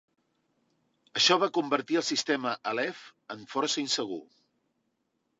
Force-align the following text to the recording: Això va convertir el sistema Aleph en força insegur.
Això 1.19 1.35
va 1.43 1.49
convertir 1.57 1.99
el 2.01 2.05
sistema 2.07 2.53
Aleph 2.71 3.03
en 3.35 3.43
força 3.57 3.81
insegur. 3.83 4.19